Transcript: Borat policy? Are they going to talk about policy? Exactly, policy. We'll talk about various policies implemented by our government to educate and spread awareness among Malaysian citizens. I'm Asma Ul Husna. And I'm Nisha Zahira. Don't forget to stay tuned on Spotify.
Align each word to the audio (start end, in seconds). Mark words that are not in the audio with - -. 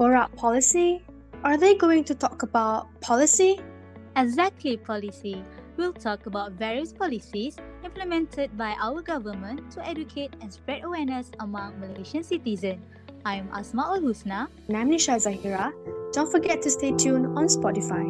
Borat 0.00 0.34
policy? 0.34 1.04
Are 1.44 1.58
they 1.58 1.74
going 1.74 2.04
to 2.04 2.14
talk 2.14 2.42
about 2.42 2.88
policy? 3.02 3.60
Exactly, 4.16 4.78
policy. 4.78 5.44
We'll 5.76 5.92
talk 5.92 6.24
about 6.24 6.52
various 6.52 6.90
policies 6.90 7.60
implemented 7.84 8.56
by 8.56 8.72
our 8.80 9.02
government 9.02 9.70
to 9.72 9.86
educate 9.86 10.32
and 10.40 10.50
spread 10.50 10.84
awareness 10.84 11.30
among 11.40 11.78
Malaysian 11.78 12.24
citizens. 12.24 12.80
I'm 13.26 13.52
Asma 13.52 13.92
Ul 13.92 14.00
Husna. 14.00 14.48
And 14.68 14.76
I'm 14.78 14.88
Nisha 14.88 15.20
Zahira. 15.20 15.68
Don't 16.16 16.32
forget 16.32 16.62
to 16.62 16.70
stay 16.70 16.92
tuned 16.96 17.36
on 17.36 17.44
Spotify. 17.44 18.08